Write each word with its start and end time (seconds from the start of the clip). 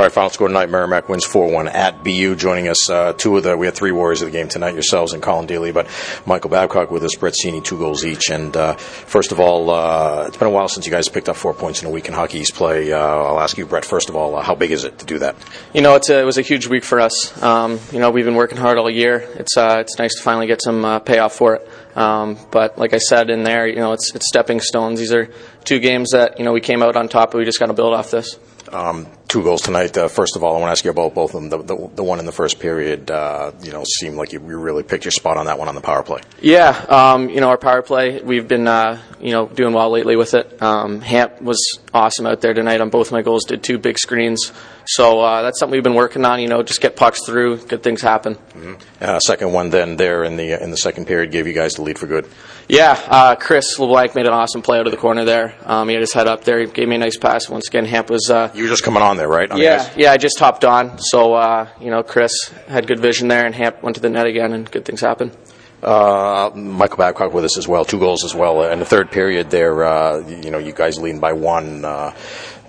All 0.00 0.06
right, 0.06 0.12
final 0.12 0.30
score 0.30 0.48
tonight: 0.48 0.70
Merrimack 0.70 1.10
wins 1.10 1.26
four 1.26 1.52
one 1.52 1.68
at 1.68 2.02
BU. 2.02 2.34
Joining 2.34 2.68
us, 2.68 2.88
uh, 2.88 3.12
two 3.12 3.36
of 3.36 3.42
the 3.42 3.54
we 3.54 3.66
had 3.66 3.74
three 3.74 3.92
warriors 3.92 4.22
of 4.22 4.28
the 4.28 4.32
game 4.32 4.48
tonight. 4.48 4.72
Yourselves 4.72 5.12
and 5.12 5.22
Collin 5.22 5.44
Delia, 5.44 5.74
but 5.74 5.88
Michael 6.24 6.48
Babcock 6.48 6.90
with 6.90 7.04
us, 7.04 7.16
Brett 7.16 7.34
Seney, 7.34 7.62
two 7.62 7.76
goals 7.76 8.02
each. 8.02 8.30
And 8.30 8.56
uh, 8.56 8.76
first 8.76 9.30
of 9.30 9.40
all, 9.40 9.68
uh, 9.68 10.24
it's 10.26 10.38
been 10.38 10.48
a 10.48 10.50
while 10.50 10.68
since 10.68 10.86
you 10.86 10.90
guys 10.90 11.10
picked 11.10 11.28
up 11.28 11.36
four 11.36 11.52
points 11.52 11.82
in 11.82 11.88
a 11.88 11.90
week 11.90 12.08
in 12.08 12.14
Hockey 12.14 12.38
East 12.38 12.54
play. 12.54 12.90
Uh, 12.90 12.98
I'll 12.98 13.40
ask 13.40 13.58
you, 13.58 13.66
Brett. 13.66 13.84
First 13.84 14.08
of 14.08 14.16
all, 14.16 14.36
uh, 14.36 14.42
how 14.42 14.54
big 14.54 14.70
is 14.70 14.84
it 14.84 15.00
to 15.00 15.04
do 15.04 15.18
that? 15.18 15.36
You 15.74 15.82
know, 15.82 15.94
a, 15.94 16.18
it 16.18 16.24
was 16.24 16.38
a 16.38 16.42
huge 16.42 16.66
week 16.66 16.84
for 16.84 16.98
us. 16.98 17.42
Um, 17.42 17.78
you 17.92 17.98
know, 17.98 18.10
we've 18.10 18.24
been 18.24 18.36
working 18.36 18.56
hard 18.56 18.78
all 18.78 18.88
year. 18.88 19.28
It's 19.34 19.54
uh, 19.58 19.80
it's 19.82 19.98
nice 19.98 20.14
to 20.14 20.22
finally 20.22 20.46
get 20.46 20.62
some 20.62 21.02
payoff 21.02 21.34
for 21.34 21.56
it. 21.56 21.68
Um, 21.94 22.38
but 22.50 22.78
like 22.78 22.94
I 22.94 22.98
said 22.98 23.28
in 23.28 23.42
there, 23.42 23.66
you 23.66 23.76
know, 23.76 23.92
it's 23.92 24.14
it's 24.14 24.28
stepping 24.28 24.60
stones. 24.60 24.98
These 24.98 25.12
are 25.12 25.28
two 25.64 25.78
games 25.78 26.12
that 26.12 26.38
you 26.38 26.46
know 26.46 26.54
we 26.54 26.62
came 26.62 26.82
out 26.82 26.96
on 26.96 27.10
top, 27.10 27.32
but 27.32 27.38
we 27.38 27.44
just 27.44 27.58
got 27.60 27.66
to 27.66 27.74
build 27.74 27.92
off 27.92 28.10
this. 28.10 28.38
Um, 28.72 29.06
two 29.30 29.42
goals 29.44 29.62
tonight. 29.62 29.96
Uh, 29.96 30.08
first 30.08 30.36
of 30.36 30.42
all, 30.42 30.56
I 30.56 30.60
want 30.60 30.68
to 30.68 30.72
ask 30.72 30.84
you 30.84 30.90
about 30.90 31.14
both 31.14 31.34
of 31.34 31.40
them. 31.40 31.48
The, 31.48 31.62
the, 31.62 31.90
the 31.96 32.04
one 32.04 32.18
in 32.18 32.26
the 32.26 32.32
first 32.32 32.58
period, 32.58 33.10
uh, 33.10 33.52
you 33.62 33.70
know, 33.70 33.84
seemed 33.84 34.16
like 34.16 34.32
you, 34.32 34.40
you, 34.40 34.58
really 34.58 34.82
picked 34.82 35.04
your 35.04 35.12
spot 35.12 35.36
on 35.36 35.46
that 35.46 35.58
one 35.58 35.68
on 35.68 35.74
the 35.74 35.80
power 35.80 36.02
play. 36.02 36.20
Yeah, 36.42 36.70
um, 36.88 37.30
you 37.30 37.40
know, 37.40 37.48
our 37.48 37.56
power 37.56 37.80
play, 37.80 38.20
we've 38.20 38.46
been, 38.46 38.66
uh, 38.66 39.00
you 39.20 39.30
know, 39.30 39.46
doing 39.46 39.72
well 39.72 39.90
lately 39.90 40.16
with 40.16 40.34
it. 40.34 40.60
Um, 40.60 41.00
Hamp 41.00 41.40
was 41.40 41.78
awesome 41.94 42.26
out 42.26 42.40
there 42.40 42.52
tonight 42.52 42.80
on 42.80 42.90
both 42.90 43.12
my 43.12 43.22
goals. 43.22 43.44
Did 43.44 43.62
two 43.62 43.78
big 43.78 43.98
screens. 43.98 44.52
So 44.86 45.20
uh, 45.20 45.42
that's 45.42 45.60
something 45.60 45.76
we've 45.76 45.84
been 45.84 45.94
working 45.94 46.24
on. 46.24 46.40
You 46.40 46.48
know, 46.48 46.62
just 46.62 46.80
get 46.80 46.96
pucks 46.96 47.24
through, 47.24 47.58
good 47.58 47.82
things 47.82 48.02
happen. 48.02 48.34
Mm-hmm. 48.34 48.74
Uh, 49.00 49.20
second 49.20 49.52
one, 49.52 49.70
then 49.70 49.96
there 49.96 50.24
in 50.24 50.36
the 50.36 50.60
in 50.60 50.72
the 50.72 50.76
second 50.76 51.06
period, 51.06 51.30
gave 51.30 51.46
you 51.46 51.52
guys 51.52 51.74
the 51.74 51.82
lead 51.82 51.98
for 51.98 52.08
good. 52.08 52.28
Yeah, 52.68 53.00
uh, 53.08 53.36
Chris 53.36 53.78
LeBlanc 53.78 54.14
made 54.14 54.26
an 54.26 54.32
awesome 54.32 54.62
play 54.62 54.78
out 54.78 54.86
of 54.86 54.92
the 54.92 54.96
corner 54.96 55.24
there. 55.24 55.54
Um, 55.64 55.88
he 55.88 55.94
had 55.94 56.00
his 56.00 56.12
head 56.12 56.28
up 56.28 56.44
there. 56.44 56.60
He 56.60 56.66
gave 56.66 56.88
me 56.88 56.96
a 56.96 56.98
nice 56.98 57.16
pass. 57.16 57.48
Once 57.48 57.68
again, 57.68 57.84
Hamp 57.84 58.10
was. 58.10 58.30
Uh, 58.30 58.50
you 58.54 58.64
were 58.64 58.68
just 58.68 58.84
coming 58.84 59.02
on 59.02 59.16
there, 59.20 59.28
right? 59.28 59.50
On 59.50 59.58
yeah, 59.58 59.88
yeah. 59.96 60.12
I 60.12 60.16
just 60.16 60.38
hopped 60.38 60.64
on, 60.64 60.98
so 60.98 61.34
uh, 61.34 61.68
you 61.80 61.90
know, 61.90 62.02
Chris 62.02 62.32
had 62.68 62.86
good 62.86 63.00
vision 63.00 63.28
there, 63.28 63.46
and 63.46 63.54
Hamp 63.54 63.82
went 63.82 63.96
to 63.96 64.02
the 64.02 64.10
net 64.10 64.26
again, 64.26 64.52
and 64.52 64.70
good 64.70 64.84
things 64.84 65.00
happened. 65.00 65.36
Uh, 65.82 66.50
Michael 66.54 66.98
Babcock 66.98 67.32
with 67.32 67.44
us 67.44 67.56
as 67.56 67.66
well, 67.66 67.84
two 67.84 67.98
goals 67.98 68.24
as 68.24 68.34
well. 68.34 68.62
In 68.70 68.78
the 68.80 68.84
third 68.84 69.10
period, 69.10 69.50
there, 69.50 69.84
uh, 69.84 70.26
you 70.26 70.50
know, 70.50 70.58
you 70.58 70.72
guys 70.72 70.98
leading 70.98 71.20
by 71.20 71.32
one. 71.32 71.84
Uh, 71.84 72.14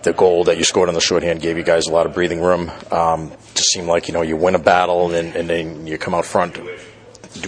the 0.03 0.13
goal 0.13 0.45
that 0.45 0.57
you 0.57 0.63
scored 0.63 0.89
on 0.89 0.95
the 0.95 1.01
shorthand 1.01 1.41
gave 1.41 1.57
you 1.57 1.63
guys 1.63 1.85
a 1.85 1.91
lot 1.91 2.07
of 2.07 2.13
breathing 2.15 2.41
room. 2.41 2.71
Um, 2.89 3.31
just 3.53 3.69
seemed 3.69 3.87
like 3.87 4.07
you 4.07 4.13
know 4.13 4.23
you 4.23 4.35
win 4.35 4.55
a 4.55 4.59
battle 4.59 5.13
and, 5.13 5.35
and 5.35 5.47
then 5.47 5.85
you 5.85 5.99
come 5.99 6.15
out 6.15 6.25
front 6.25 6.57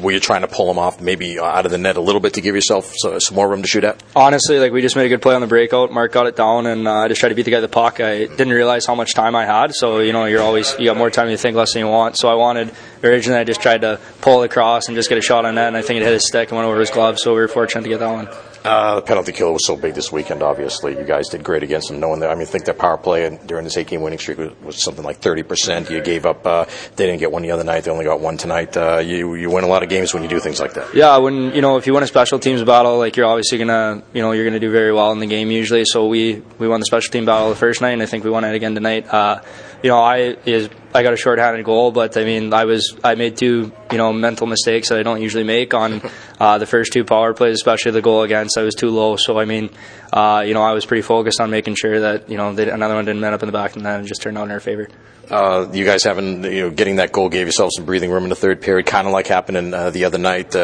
were 0.01 0.11
you 0.11 0.19
trying 0.19 0.41
to 0.41 0.47
pull 0.47 0.67
them 0.67 0.79
off 0.79 1.01
maybe 1.01 1.39
out 1.39 1.65
of 1.65 1.71
the 1.71 1.77
net 1.77 1.97
a 1.97 2.01
little 2.01 2.21
bit 2.21 2.35
to 2.35 2.41
give 2.41 2.55
yourself 2.55 2.93
some 2.97 3.35
more 3.35 3.49
room 3.49 3.61
to 3.61 3.67
shoot 3.67 3.83
at? 3.83 4.01
Honestly, 4.15 4.59
like 4.59 4.71
we 4.71 4.81
just 4.81 4.95
made 4.95 5.05
a 5.05 5.09
good 5.09 5.21
play 5.21 5.35
on 5.35 5.41
the 5.41 5.47
breakout. 5.47 5.91
Mark 5.91 6.11
got 6.11 6.27
it 6.27 6.35
down, 6.35 6.65
and 6.65 6.87
uh, 6.87 6.93
I 6.93 7.07
just 7.07 7.19
tried 7.19 7.29
to 7.29 7.35
beat 7.35 7.43
the 7.43 7.51
guy 7.51 7.59
the 7.59 7.67
puck. 7.67 7.99
I 7.99 8.25
didn't 8.25 8.53
realize 8.53 8.85
how 8.85 8.95
much 8.95 9.13
time 9.13 9.35
I 9.35 9.45
had, 9.45 9.73
so 9.73 9.99
you 9.99 10.13
know 10.13 10.25
you're 10.25 10.41
always 10.41 10.75
you 10.79 10.85
got 10.85 10.97
more 10.97 11.09
time 11.09 11.25
than 11.25 11.31
you 11.31 11.37
think, 11.37 11.55
less 11.57 11.73
than 11.73 11.81
you 11.81 11.87
want. 11.87 12.17
So 12.17 12.29
I 12.29 12.35
wanted 12.35 12.73
originally 13.03 13.39
I 13.39 13.43
just 13.43 13.61
tried 13.61 13.81
to 13.81 13.99
pull 14.21 14.43
it 14.43 14.45
across 14.45 14.87
and 14.87 14.95
just 14.95 15.09
get 15.09 15.17
a 15.17 15.21
shot 15.21 15.45
on 15.45 15.55
that, 15.55 15.67
and 15.67 15.77
I 15.77 15.81
think 15.81 15.99
it 16.01 16.03
hit 16.03 16.13
his 16.13 16.27
stick 16.27 16.49
and 16.49 16.57
went 16.57 16.67
over 16.67 16.79
his 16.79 16.89
glove. 16.89 17.19
So 17.19 17.33
we 17.33 17.41
were 17.41 17.47
fortunate 17.47 17.83
to 17.83 17.89
get 17.89 17.99
that 17.99 18.11
one. 18.11 18.29
Uh, 18.63 18.95
the 18.95 19.01
penalty 19.01 19.33
kill 19.33 19.51
was 19.51 19.65
so 19.65 19.75
big 19.75 19.93
this 19.93 20.09
weekend. 20.09 20.41
Obviously, 20.41 20.97
you 20.97 21.03
guys 21.03 21.27
did 21.27 21.43
great 21.43 21.63
against 21.63 21.89
them. 21.89 21.99
Knowing 21.99 22.21
that, 22.21 22.29
I 22.29 22.33
mean, 22.33 22.43
I 22.43 22.45
think 22.45 22.63
that 22.65 22.77
power 22.77 22.97
play 22.97 23.37
during 23.45 23.65
this 23.65 23.75
eight-game 23.75 24.01
winning 24.01 24.19
streak 24.19 24.37
was, 24.37 24.51
was 24.61 24.81
something 24.81 25.03
like 25.03 25.17
thirty 25.17 25.43
percent. 25.43 25.89
You 25.89 26.01
gave 26.01 26.25
up. 26.25 26.47
Uh, 26.47 26.65
they 26.95 27.05
didn't 27.05 27.19
get 27.19 27.29
one 27.29 27.41
the 27.41 27.51
other 27.51 27.65
night. 27.65 27.83
They 27.83 27.91
only 27.91 28.05
got 28.05 28.21
one 28.21 28.37
tonight. 28.37 28.77
Uh, 28.77 28.99
you 28.99 29.35
you 29.35 29.49
win 29.49 29.65
a 29.65 29.67
lot 29.67 29.83
of 29.83 29.89
games 29.89 30.13
when 30.13 30.23
you 30.23 30.29
do 30.29 30.39
things 30.39 30.61
like 30.61 30.75
that. 30.75 30.95
Yeah, 30.95 31.17
when 31.17 31.53
you 31.53 31.61
know 31.61 31.75
if 31.75 31.87
you 31.87 31.93
win 31.93 32.03
a 32.03 32.07
special 32.07 32.39
teams 32.39 32.63
battle, 32.63 32.97
like 32.97 33.17
you're 33.17 33.25
obviously 33.25 33.57
gonna 33.57 34.01
you 34.13 34.21
know 34.21 34.31
you're 34.31 34.45
gonna 34.45 34.61
do 34.61 34.71
very 34.71 34.93
well 34.93 35.11
in 35.11 35.19
the 35.19 35.27
game 35.27 35.51
usually. 35.51 35.83
So 35.83 36.07
we 36.07 36.41
we 36.57 36.69
won 36.69 36.79
the 36.79 36.85
special 36.85 37.11
team 37.11 37.25
battle 37.25 37.49
the 37.49 37.55
first 37.55 37.81
night, 37.81 37.91
and 37.91 38.01
I 38.01 38.05
think 38.05 38.23
we 38.23 38.29
won 38.29 38.45
it 38.45 38.55
again 38.55 38.75
tonight. 38.75 39.13
Uh, 39.13 39.41
you 39.81 39.89
know, 39.89 39.99
I 39.99 40.37
is 40.45 40.69
I 40.95 41.01
got 41.01 41.13
a 41.13 41.17
short-handed 41.17 41.65
goal, 41.65 41.91
but 41.91 42.15
I 42.17 42.23
mean, 42.23 42.53
I 42.53 42.65
was 42.65 42.95
I 43.03 43.15
made 43.15 43.37
two 43.37 43.71
you 43.91 43.97
know 43.97 44.13
mental 44.13 44.45
mistakes 44.47 44.89
that 44.89 44.99
I 44.99 45.03
don't 45.03 45.21
usually 45.21 45.43
make 45.43 45.73
on 45.73 46.01
uh, 46.39 46.57
the 46.59 46.65
first 46.65 46.93
two 46.93 47.03
power 47.03 47.33
plays, 47.33 47.55
especially 47.55 47.91
the 47.91 48.01
goal 48.01 48.21
against. 48.21 48.57
I 48.57 48.63
was 48.63 48.75
too 48.75 48.89
low, 48.89 49.15
so 49.15 49.39
I 49.39 49.45
mean, 49.45 49.69
uh, 50.11 50.43
you 50.45 50.53
know, 50.53 50.61
I 50.61 50.73
was 50.73 50.85
pretty 50.85 51.01
focused 51.01 51.41
on 51.41 51.49
making 51.49 51.75
sure 51.75 52.01
that 52.01 52.29
you 52.29 52.37
know 52.37 52.53
they, 52.53 52.69
another 52.69 52.95
one 52.95 53.05
didn't 53.05 53.23
end 53.23 53.33
up 53.33 53.41
in 53.41 53.47
the 53.47 53.53
back 53.53 53.75
and 53.75 53.85
then 53.85 54.05
just 54.05 54.21
turned 54.21 54.37
out 54.37 54.43
in 54.45 54.51
our 54.51 54.59
favor. 54.59 54.87
Uh, 55.29 55.67
you 55.71 55.85
guys 55.85 56.03
having 56.03 56.43
you 56.43 56.61
know 56.61 56.69
getting 56.69 56.97
that 56.97 57.11
goal 57.11 57.29
gave 57.29 57.47
yourself 57.47 57.71
some 57.75 57.85
breathing 57.85 58.11
room 58.11 58.23
in 58.23 58.29
the 58.29 58.35
third 58.35 58.61
period, 58.61 58.85
kind 58.85 59.07
of 59.07 59.13
like 59.13 59.27
happened 59.27 59.73
uh, 59.73 59.89
the 59.89 60.05
other 60.05 60.17
night. 60.17 60.55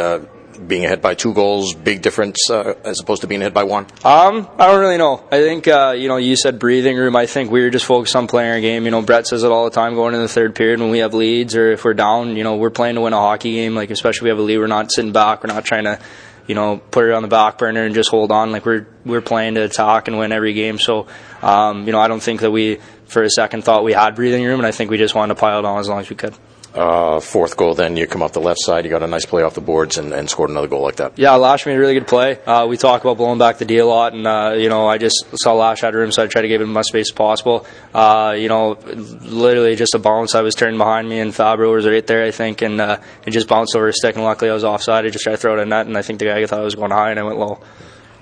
Being 0.68 0.86
ahead 0.86 1.02
by 1.02 1.16
two 1.16 1.34
goals, 1.34 1.74
big 1.74 2.02
difference 2.02 2.50
uh, 2.50 2.74
as 2.84 3.00
opposed 3.00 3.22
to 3.22 3.28
being 3.28 3.42
ahead 3.42 3.54
by 3.54 3.64
one? 3.64 3.86
Um, 4.04 4.50
I 4.58 4.68
don't 4.68 4.80
really 4.80 4.98
know. 4.98 5.24
I 5.32 5.40
think 5.42 5.68
uh, 5.68 5.96
you 5.98 6.08
know 6.08 6.18
you 6.18 6.36
said 6.36 6.60
breathing 6.60 6.98
room. 6.98 7.16
I 7.16 7.26
think 7.28 7.50
we 7.50 7.62
were 7.62 7.70
just 7.70 7.86
focused 7.86 8.16
on 8.16 8.28
playing 8.28 8.52
our 8.52 8.60
game. 8.60 8.86
You 8.86 8.92
know, 8.92 9.02
Brett 9.02 9.26
says 9.26 9.44
it 9.44 9.52
all 9.52 9.66
the 9.66 9.72
time 9.72 9.96
going 9.96 10.16
in 10.16 10.22
the 10.22 10.28
third 10.28 10.56
period 10.56 10.80
when 10.80 10.92
we 10.92 11.00
have 11.00 11.14
leads 11.14 11.56
or 11.56 11.72
if 11.72 11.86
we're 11.86 11.94
down. 11.94 12.36
You 12.36 12.44
know, 12.44 12.58
we're 12.58 12.70
playing 12.70 12.96
to 12.96 13.02
win 13.02 13.14
a 13.14 13.18
hockey 13.18 13.54
game. 13.54 13.74
Like 13.74 13.90
especially 13.90 14.20
if 14.20 14.24
we 14.24 14.30
have 14.30 14.40
a 14.40 14.42
lead, 14.42 14.58
we're 14.58 14.68
not 14.68 14.92
sitting 14.92 15.14
back. 15.14 15.44
We're 15.44 15.54
not 15.54 15.64
trying 15.66 15.86
to 15.86 16.00
you 16.46 16.56
know 16.56 16.82
put 16.92 17.06
it 17.06 17.14
on 17.14 17.22
the 17.22 17.30
back 17.30 17.58
burner 17.58 17.86
and 17.86 17.96
just 17.96 18.10
hold 18.10 18.32
on. 18.32 18.52
Like 18.52 18.66
we're 18.66 18.88
we're 19.06 19.22
playing 19.22 19.56
to 19.56 19.62
attack 19.62 20.08
and 20.08 20.18
win 20.18 20.32
every 20.32 20.54
game. 20.54 20.78
So 20.78 21.08
um, 21.42 21.86
you 21.86 21.94
know, 21.94 22.00
I 22.00 22.08
don't 22.08 22.22
think 22.22 22.42
that 22.42 22.52
we 22.52 22.80
for 23.06 23.24
a 23.24 23.30
second 23.30 23.64
thought 23.64 23.84
we 23.84 23.94
had 23.94 24.16
breathing 24.16 24.44
room, 24.44 24.60
and 24.60 24.68
I 24.68 24.72
think 24.72 24.92
we 24.92 24.98
just 24.98 25.16
wanted 25.16 25.36
to 25.36 25.40
pile 25.40 25.60
it 25.60 25.66
on 25.66 25.80
as 25.80 25.88
long 25.88 26.00
as 26.00 26.10
we 26.10 26.16
could. 26.16 26.36
Uh, 26.74 27.20
fourth 27.20 27.58
goal, 27.58 27.74
then 27.74 27.98
you 27.98 28.06
come 28.06 28.22
off 28.22 28.34
the 28.34 28.40
left 28.40 28.60
side. 28.62 28.86
You 28.86 28.92
got 28.92 29.02
a 29.02 29.08
nice 29.08 29.26
play 29.26 29.42
off 29.42 29.56
the 29.56 29.62
boards 29.62 29.98
and, 29.98 30.14
and 30.14 30.30
scored 30.30 30.52
another 30.52 30.68
goal 30.68 30.84
like 30.84 30.98
that. 30.98 31.18
Yeah, 31.18 31.34
Lash 31.34 31.66
made 31.66 31.74
a 31.74 31.80
really 31.80 31.96
good 31.96 32.08
play. 32.08 32.40
Uh, 32.46 32.68
we 32.68 32.78
talk 32.78 33.02
about 33.02 33.18
blowing 33.18 33.40
back 33.40 33.58
the 33.58 33.66
D 33.66 33.80
a 33.80 33.86
lot, 33.88 34.14
and 34.14 34.28
uh, 34.28 34.54
you 34.56 34.70
know 34.70 34.88
I 34.88 35.00
just 35.00 35.26
saw 35.34 35.54
Lash 35.54 35.84
out 35.84 35.96
of 35.96 36.00
room, 36.00 36.12
so 36.12 36.24
I 36.24 36.28
tried 36.28 36.44
to 36.44 36.48
give 36.48 36.62
him 36.62 36.70
as 36.70 36.74
much 36.74 36.86
space 36.88 37.10
as 37.10 37.16
possible. 37.16 37.66
Uh, 37.92 38.36
you 38.38 38.50
know, 38.50 38.78
literally 38.84 39.76
just 39.76 39.96
a 39.96 40.00
bounce. 40.00 40.36
I 40.36 40.42
was 40.42 40.54
turning 40.54 40.78
behind 40.78 41.10
me, 41.10 41.20
and 41.20 41.32
Fabbro 41.32 41.74
was 41.74 41.88
right 41.88 42.06
there, 42.06 42.24
I 42.24 42.30
think, 42.32 42.62
and 42.62 42.80
uh, 42.80 43.00
it 43.26 43.32
just 43.32 43.48
bounced 43.48 43.76
over 43.76 43.88
his 43.88 43.98
stick. 43.98 44.16
And 44.16 44.24
luckily, 44.24 44.52
I 44.52 44.54
was 44.54 44.64
offside. 44.64 45.06
I 45.06 45.10
just 45.10 45.24
tried 45.24 45.34
to 45.34 45.38
throw 45.38 45.58
it 45.58 45.62
in 45.62 45.70
net, 45.70 45.88
and 45.88 45.98
I 45.98 46.04
think 46.04 46.20
the 46.20 46.26
guy 46.26 46.46
thought 46.46 46.62
I 46.62 46.64
was 46.64 46.76
going 46.76 46.92
high, 46.92 47.10
and 47.10 47.20
I 47.20 47.24
went 47.24 47.40
low. 47.40 47.60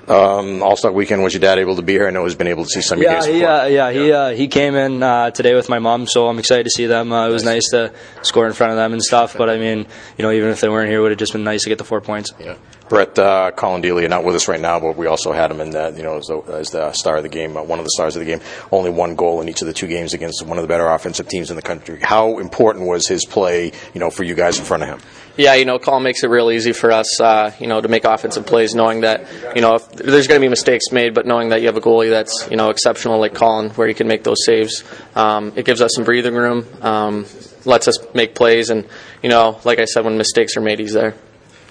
Um, 0.08 0.64
All 0.64 0.78
Star 0.78 0.92
Weekend 0.92 1.24
was 1.24 1.34
your 1.34 1.42
dad 1.42 1.60
able 1.60 1.76
to 1.76 1.82
be 1.82 1.94
here? 1.94 2.08
I 2.08 2.12
know 2.12 2.24
he's 2.24 2.36
been 2.36 2.48
able 2.48 2.64
to 2.64 2.70
see 2.70 2.82
some 2.82 3.02
yeah, 3.02 3.20
of 3.20 3.26
your 3.26 3.34
games. 3.34 3.42
Yeah, 3.42 3.66
yeah, 3.68 3.92
he 3.92 4.12
uh, 4.12 4.30
he 4.30 4.48
came 4.48 4.76
in 4.76 5.04
uh, 5.04 5.32
today 5.32 5.54
with 5.54 5.70
my 5.70 5.80
mom, 5.80 6.08
so 6.08 6.28
I'm 6.28 6.40
excited 6.40 6.64
to 6.64 6.70
see 6.70 6.86
them. 6.86 7.12
Uh, 7.12 7.28
it 7.28 7.32
was 7.32 7.44
nice. 7.44 7.72
nice. 7.72 7.92
to 7.92 7.94
score 8.24 8.48
in 8.48 8.54
front 8.54 8.72
of 8.72 8.78
them 8.78 8.94
and 8.94 9.02
stuff. 9.02 9.36
But 9.38 9.50
I 9.50 9.58
mean, 9.58 9.86
you 10.18 10.24
know, 10.24 10.32
even 10.32 10.50
if 10.50 10.62
they 10.62 10.70
weren't 10.70 10.90
here, 10.90 11.00
it 11.00 11.02
would 11.02 11.12
have 11.12 11.20
just 11.20 11.34
been 11.34 11.44
nice 11.44 11.64
to 11.64 11.70
get 11.70 11.78
the 11.78 11.84
four 11.84 12.02
points. 12.02 12.34
Yeah. 12.40 12.56
Brett 12.90 13.20
uh, 13.20 13.52
Collin 13.52 13.82
Delia, 13.82 14.08
not 14.08 14.24
with 14.24 14.36
us 14.36 14.48
right 14.48 14.62
now, 14.62 14.80
but 14.80 14.96
we 14.96 15.08
also 15.08 15.34
had 15.34 15.52
him 15.52 15.60
in 15.60 15.72
that, 15.72 15.98
you 15.98 16.04
know, 16.04 16.18
as 16.18 16.28
the, 16.28 16.40
as 16.48 16.70
the 16.72 16.92
star 16.94 17.18
of 17.18 17.24
the 17.24 17.30
game, 17.30 17.58
uh, 17.58 17.64
one 17.64 17.80
of 17.80 17.86
the 17.86 17.92
stars 17.92 18.16
of 18.16 18.22
the 18.22 18.26
game. 18.26 18.40
Only 18.72 18.90
one 18.90 19.16
goal 19.16 19.42
in 19.42 19.50
each 19.50 19.62
of 19.62 19.68
the 19.68 19.74
two 19.74 19.88
games 19.88 20.14
against 20.14 20.46
one 20.46 20.58
of 20.58 20.62
the 20.62 20.70
better 20.70 20.88
offensive 20.88 21.28
teams 21.28 21.50
in 21.50 21.58
the 21.58 21.62
country. 21.62 22.00
How 22.02 22.40
important 22.40 22.88
was 22.88 23.08
his 23.08 23.26
play, 23.26 23.74
you 23.94 24.00
know, 24.00 24.10
for 24.10 24.24
you 24.24 24.36
guys 24.36 24.58
in 24.58 24.64
front 24.64 24.84
of 24.84 24.90
him? 24.90 25.00
Yeah, 25.36 25.54
you 25.54 25.66
know, 25.66 25.78
Colin 25.78 26.02
makes 26.02 26.24
it 26.24 26.30
real 26.30 26.50
easy 26.50 26.72
for 26.72 26.92
us, 26.92 27.22
uh, 27.22 27.52
you 27.60 27.68
know, 27.68 27.80
to 27.80 27.88
make 27.88 28.06
offensive 28.06 28.46
plays, 28.46 28.74
knowing 28.74 29.02
that, 29.02 29.28
you 29.56 29.62
know, 29.62 29.76
if 29.76 29.88
there's 29.98 30.28
going 30.28 30.40
to 30.40 30.46
be 30.46 30.50
mistakes 30.50 30.92
made, 30.92 31.14
but 31.14 31.26
knowing 31.26 31.50
that 31.50 31.62
you 31.62 31.68
have 31.68 31.78
a 31.78 31.82
goalie 31.82 32.10
that's, 32.10 32.48
you 32.50 32.58
know, 32.58 32.70
exceptional 32.70 33.20
like 33.20 33.34
Colin, 33.34 33.70
where 33.72 33.88
he 33.88 33.94
can 33.94 34.08
make 34.08 34.24
those 34.24 34.46
saves, 34.46 34.84
um, 35.16 35.54
it 35.56 35.66
gives 35.66 35.82
us 35.82 35.92
some 35.96 36.04
breathing 36.04 36.36
room, 36.36 36.66
um, 36.82 37.26
lets 37.66 37.88
us 37.88 37.98
make 38.14 38.36
plays, 38.36 38.70
and, 38.70 38.88
you 39.22 39.30
know, 39.30 39.60
like 39.66 39.80
I 39.80 39.86
said, 39.86 40.06
when 40.06 40.18
mistakes 40.18 40.56
are 40.58 40.62
made, 40.62 40.80
he's 40.80 40.94
there. 40.94 41.16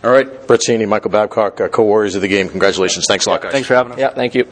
All 0.05 0.11
right, 0.11 0.47
Brett 0.47 0.61
Seney, 0.61 0.87
Michael 0.87 1.11
Babcock, 1.11 1.61
uh, 1.61 1.69
co-warriors 1.69 2.15
of 2.15 2.23
the 2.23 2.29
game. 2.29 2.49
Congratulations. 2.49 3.07
Thanks 3.09 3.27
a 3.27 3.31
lot, 3.31 3.43
guys. 3.43 3.53
Thanks 3.53 3.67
for 3.67 3.75
having 3.75 3.93
us. 3.93 3.99
Yeah, 3.99 4.11
thank 4.11 4.35
you. 4.35 4.47